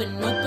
running 0.00 0.24
up 0.24 0.39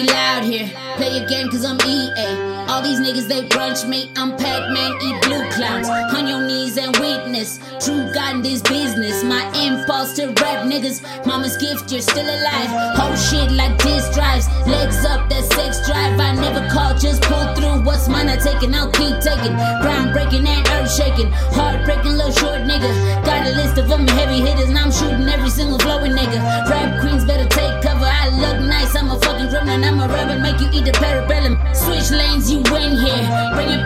Rowdy, 0.00 0.12
loud 0.12 0.44
here. 0.44 0.70
Play 0.96 1.22
a 1.22 1.28
game 1.28 1.48
cause 1.48 1.64
I'm 1.64 1.78
EA. 1.80 2.68
All 2.68 2.82
these 2.82 3.00
niggas, 3.00 3.28
they 3.28 3.42
brunch 3.48 3.88
me. 3.88 4.10
I'm 4.16 4.36
Pac 4.36 4.72
Man, 4.72 4.92
eat 5.02 5.22
blue 5.22 5.48
clouds. 5.50 5.88
On 5.88 6.26
your 6.26 6.46
knees 6.46 6.76
and 6.78 6.96
witness. 6.96 7.58
True 7.84 8.10
God 8.14 8.36
in 8.36 8.42
this 8.42 8.62
business. 8.62 9.24
My 9.24 9.44
impulse 9.58 10.14
to 10.16 10.26
rap 10.26 10.66
niggas. 10.66 11.02
Mama's 11.26 11.56
gift, 11.56 11.90
you're 11.90 12.00
still 12.00 12.24
alive. 12.24 12.96
Whole 12.96 13.16
shit 13.16 13.50
like 13.52 13.76
disc 13.78 14.12
drives. 14.12 14.48
Legs 14.66 15.04
up, 15.04 15.28
that 15.28 15.44
sex 15.52 15.86
drive. 15.86 16.18
I 16.18 16.34
never 16.34 16.66
call, 16.70 16.96
just 16.96 17.22
pull 17.22 17.54
through. 17.54 17.84
What's 17.84 18.08
mine, 18.08 18.28
I 18.28 18.36
taking, 18.36 18.74
I'll 18.74 18.90
keep 18.92 19.20
taking. 19.20 19.54
Ground 19.82 20.12
breaking 20.12 20.46
and 20.46 20.66
earth 20.68 20.92
shaking. 20.92 21.30
Heart 21.56 21.84
breaking, 21.84 22.16
little 22.16 22.32
short 22.32 22.62
nigga. 22.62 23.20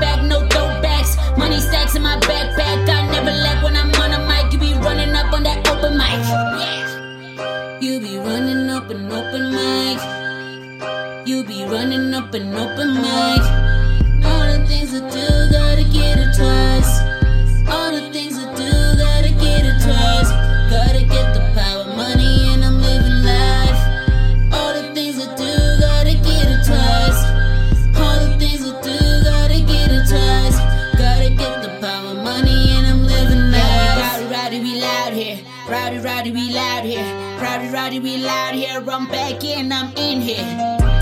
Back, 0.00 0.22
no. 0.22 0.44
Money 1.36 1.60
stacks 1.60 1.94
in 1.94 2.02
my 2.02 2.16
backpack. 2.20 2.88
I 2.88 3.06
never 3.10 3.30
lack 3.30 3.62
when 3.62 3.76
I'm 3.76 3.90
on 4.02 4.12
a 4.12 4.20
mic. 4.28 4.52
You 4.52 4.58
be 4.58 4.72
running 4.74 5.14
up 5.14 5.32
on 5.32 5.42
that 5.42 5.66
open 5.68 5.98
mic. 5.98 6.22
You 7.82 8.00
be 8.00 8.18
running 8.18 8.70
up 8.70 8.88
an 8.90 9.12
open 9.12 9.50
mic. 9.52 9.98
You 11.26 11.42
be 11.44 11.64
running 11.64 12.14
up 12.14 12.32
an 12.34 12.54
open 12.54 12.94
mic. 12.94 13.42
All 14.24 14.46
the 14.52 14.64
things 14.68 14.94
I 14.94 15.00
do, 15.10 15.26
gotta 15.52 15.84
get 15.84 16.18
it 16.18 16.36
twice. 16.36 16.93
Rowdy, 35.66 35.98
rowdy, 35.98 36.30
we 36.30 36.52
loud 36.52 36.84
here. 36.84 37.38
Rowdy, 37.40 37.68
rowdy, 37.68 37.98
we 37.98 38.18
loud 38.18 38.54
here. 38.54 38.84
I'm 38.86 39.06
back 39.08 39.42
in, 39.44 39.72
I'm 39.72 39.96
in 39.96 40.20
here. 40.20 40.93